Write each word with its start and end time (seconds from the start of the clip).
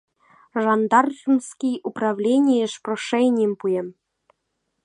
Жандармский 0.63 1.75
управленийыш 1.89 2.73
прошенийым 2.83 3.53
пуэм... 3.59 3.87